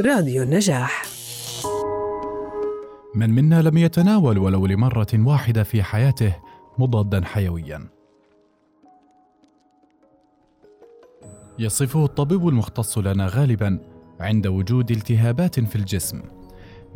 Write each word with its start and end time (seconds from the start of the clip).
راديو 0.00 0.42
النجاح. 0.42 1.02
من 3.14 3.30
منا 3.30 3.62
لم 3.62 3.78
يتناول 3.78 4.38
ولو 4.38 4.66
لمرة 4.66 5.06
واحدة 5.14 5.62
في 5.62 5.82
حياته 5.82 6.36
مضادا 6.78 7.24
حيويا. 7.24 7.88
يصفه 11.58 12.04
الطبيب 12.04 12.48
المختص 12.48 12.98
لنا 12.98 13.26
غالبا 13.26 13.78
عند 14.20 14.46
وجود 14.46 14.90
التهابات 14.90 15.60
في 15.60 15.76
الجسم. 15.76 16.22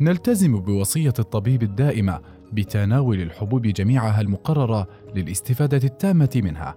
نلتزم 0.01 0.59
بوصية 0.59 1.13
الطبيب 1.19 1.63
الدائمة 1.63 2.21
بتناول 2.53 3.21
الحبوب 3.21 3.61
جميعها 3.61 4.21
المقررة 4.21 4.87
للاستفادة 5.15 5.87
التامة 5.87 6.41
منها 6.43 6.75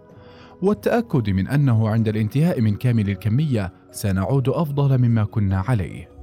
والتأكد 0.62 1.30
من 1.30 1.48
أنه 1.48 1.88
عند 1.88 2.08
الانتهاء 2.08 2.60
من 2.60 2.76
كامل 2.76 3.10
الكمية 3.10 3.72
سنعود 3.90 4.48
أفضل 4.48 4.98
مما 4.98 5.24
كنا 5.24 5.64
عليه. 5.68 6.13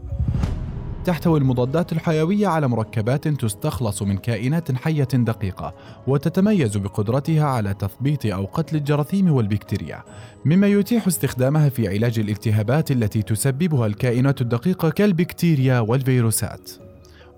تحتوي 1.05 1.39
المضادات 1.39 1.91
الحيوية 1.91 2.47
على 2.47 2.67
مركبات 2.67 3.27
تستخلص 3.27 4.01
من 4.01 4.17
كائنات 4.17 4.71
حية 4.71 5.07
دقيقة، 5.13 5.73
وتتميز 6.07 6.77
بقدرتها 6.77 7.43
على 7.43 7.73
تثبيط 7.73 8.25
أو 8.25 8.45
قتل 8.45 8.75
الجراثيم 8.75 9.31
والبكتيريا، 9.31 10.03
مما 10.45 10.67
يتيح 10.67 11.07
استخدامها 11.07 11.69
في 11.69 11.87
علاج 11.87 12.19
الالتهابات 12.19 12.91
التي 12.91 13.21
تسببها 13.21 13.87
الكائنات 13.87 14.41
الدقيقة 14.41 14.89
كالبكتيريا 14.89 15.79
والفيروسات. 15.79 16.71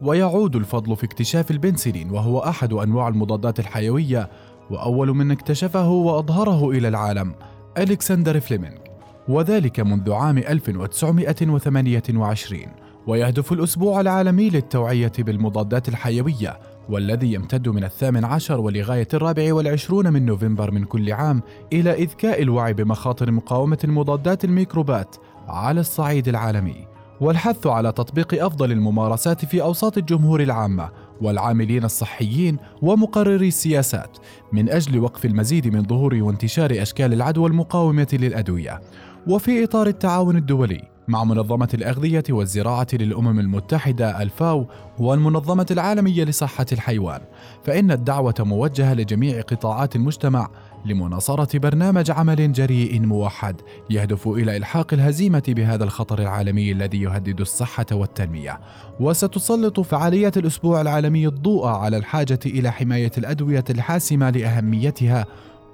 ويعود 0.02 0.56
الفضل 0.56 0.96
في 0.96 1.06
اكتشاف 1.06 1.52
البنسلين 1.52 2.12
وهو 2.12 2.40
أحد 2.40 2.74
أنواع 2.74 3.08
المضادات 3.08 3.60
الحيوية 3.60 4.30
وأول 4.70 5.16
من 5.16 5.32
اكتشفه 5.32 5.90
وأظهره 5.90 6.70
إلى 6.70 6.88
العالم 6.88 7.36
ألكسندر 7.78 8.40
فليمنغ 8.40 8.78
وذلك 9.28 9.80
منذ 9.80 10.12
عام 10.12 10.38
1928 10.38 12.83
ويهدف 13.08 13.52
الأسبوع 13.52 14.02
العالمي 14.02 14.50
للتوعية 14.50 15.12
بالمضادات 15.20 15.90
الحيوية 15.90 16.60
والذي 16.90 17.34
يمتد 17.34 17.70
من 17.70 17.84
الثامن 17.84 18.26
عشر 18.26 18.60
ولغاية 18.60 19.08
الرابع 19.14 19.54
والعشرون 19.54 20.14
من 20.14 20.26
نوفمبر 20.26 20.72
من 20.72 20.84
كل 20.84 21.12
عام 21.12 21.42
إلى 21.74 21.94
إذكاء 21.94 22.42
الوعي 22.42 22.74
بمخاطر 22.74 23.32
مقاومة 23.32 23.78
المضادات 23.84 24.46
الميكروبات 24.46 25.16
على 25.48 25.80
الصعيد 25.80 26.28
العالمي. 26.28 26.88
والحث 27.22 27.68
على 27.68 27.92
تطبيق 27.92 28.46
أفضل 28.46 28.72
الممارسات 28.72 29.46
في 29.46 29.62
أوساط 29.62 29.98
الجمهور 29.98 30.42
العامة 30.42 30.90
والعاملين 31.22 31.84
الصحيين 31.84 32.58
ومقرري 32.82 33.48
السياسات 33.48 34.18
من 34.54 34.70
أجل 34.70 35.00
وقف 35.00 35.26
المزيد 35.26 35.68
من 35.68 35.84
ظهور 35.84 36.16
وانتشار 36.16 36.82
أشكال 36.82 37.14
العدوى 37.14 37.50
المقاومة 37.50 38.08
للأدوية. 38.14 38.82
وفي 39.28 39.64
إطار 39.64 39.88
التعاون 39.88 40.38
الدولي 40.38 40.93
مع 41.08 41.24
منظمة 41.24 41.70
الأغذية 41.74 42.24
والزراعة 42.30 42.88
للأمم 42.94 43.40
المتحدة 43.40 44.22
الفاو 44.22 44.68
والمنظمة 45.00 45.66
العالمية 45.72 46.24
لصحة 46.24 46.66
الحيوان، 46.72 47.22
فإن 47.64 47.92
الدعوة 47.92 48.36
موجهة 48.40 48.94
لجميع 48.94 49.42
قطاعات 49.42 49.96
المجتمع 49.96 50.50
لمناصرة 50.86 51.60
برنامج 51.60 52.12
عمل 52.12 52.52
جريء 52.52 53.02
موحد 53.02 53.62
يهدف 53.90 54.28
إلى 54.28 54.58
إلحاق 54.58 54.94
الهزيمة 54.94 55.44
بهذا 55.48 55.84
الخطر 55.84 56.22
العالمي 56.22 56.72
الذي 56.72 57.02
يهدد 57.02 57.42
الصحة 57.42 57.86
والتنمية. 57.92 58.60
وستسلط 59.00 59.80
فعاليات 59.80 60.38
الأسبوع 60.38 60.82
العالمي 60.82 61.28
الضوء 61.28 61.68
على 61.68 61.98
الحاجة 61.98 62.40
إلى 62.46 62.72
حماية 62.72 63.12
الأدوية 63.18 63.64
الحاسمة 63.70 64.30
لأهميتها 64.30 65.26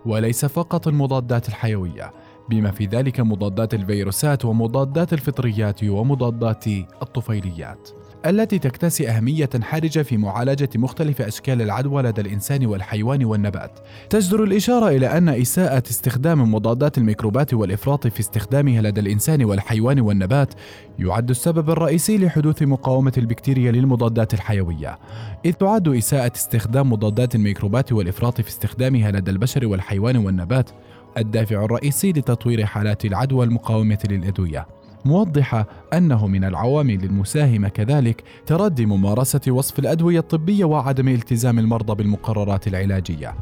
وليس 0.06 0.46
فقط 0.46 0.88
المضادات 0.88 1.50
الحيوية 1.50 2.14
بما 2.50 2.72
في 2.72 2.86
ذلك 2.86 3.20
مضادات 3.20 3.74
الفيروسات 3.74 4.46
ومضادات 4.46 5.14
الفطريات 5.14 5.84
ومضادات 5.84 6.68
الطفيليات 7.02 7.90
التي 8.26 8.60
تكتسي 8.60 9.10
أهمية 9.10 9.50
حرجة 9.62 10.00
في 10.00 10.18
معالجة 10.18 10.70
مختلف 10.76 11.22
أشكال 11.22 11.62
العدوى 11.62 12.04
لدى 12.04 12.22
الإنسان 12.22 12.66
والحيوان 12.66 13.26
والنبات. 13.26 13.80
تجدر 14.10 14.44
الإشارة 14.44 14.88
إلى 14.88 15.18
أن 15.18 15.30
إساءة 15.30 15.84
استخدام 15.90 16.54
مضادات 16.54 16.98
الميكروبات 16.98 17.54
والإفراط 17.54 18.08
في 18.08 18.20
استخدامها 18.20 18.82
لدى 18.82 19.02
الإنسان 19.02 19.44
والحيوان 19.44 20.00
والنبات 20.00 20.54
يعد 21.00 21.30
السبب 21.30 21.70
الرئيسي 21.70 22.18
لحدوث 22.18 22.64
مقاومة 22.64 23.14
البكتيريا 23.18 23.72
للمضادات 23.72 24.34
الحيوية، 24.34 25.00
إذ 25.46 25.54
تعد 25.54 25.88
إساءة 25.88 26.32
استخدام 26.36 26.92
مضادات 26.92 27.36
الميكروبات 27.36 27.92
والإفراط 27.92 28.42
في 28.42 28.50
استخدامها 28.50 29.12
لدى 29.12 29.32
البشر 29.32 29.68
والحيوان 29.68 30.18
والنبات 30.18 30.70
الدافع 31.20 31.66
الرئيسي 31.66 32.12
لتطوير 32.12 32.66
حالات 32.66 33.06
العدوى 33.06 33.46
المقاومة 33.46 34.00
للأدوية 34.10 34.68
موضحة 35.06 35.68
أنه 35.94 36.28
من 36.28 36.44
العوامل 36.44 37.04
المساهمة 37.04 37.70
كذلك 37.70 38.24
تردي 38.46 38.86
ممارسة 38.86 39.42
وصف 39.48 39.80
الأدوية 39.80 40.20
الطبية 40.20 40.66
وعدم 40.66 41.08
التزام 41.08 41.60
المرضى 41.60 41.96
بالمقررات 41.96 42.68
العلاجية. 42.68 43.36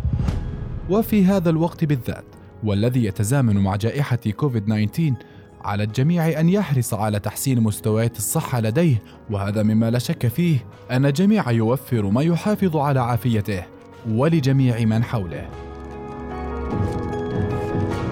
وفي 0.90 1.26
هذا 1.26 1.50
الوقت 1.50 1.86
بالذات 1.86 2.26
والذي 2.64 3.06
يتزامن 3.06 3.58
مع 3.58 3.76
جائحة 3.76 4.20
كوفيد 4.38 4.66
19 4.66 5.14
على 5.62 5.84
الجميع 5.84 6.40
أن 6.40 6.50
يحرص 6.50 6.94
على 6.94 7.20
تحسين 7.20 7.62
مستويات 7.62 8.18
الصحة 8.18 8.60
لديه 8.60 9.02
وهذا 9.30 9.64
مما 9.64 9.92
لا 9.92 10.00
شك 10.00 10.28
فيه 10.28 10.66
أن 10.92 11.06
الجميع 11.06 11.52
يوفر 11.52 12.10
ما 12.10 12.22
يحافظ 12.22 12.78
على 12.78 13.00
عافيته 13.00 13.64
ولجميع 14.10 14.86
من 14.86 15.04
حوله. 15.04 15.67
Thank 16.70 18.02
you. 18.02 18.07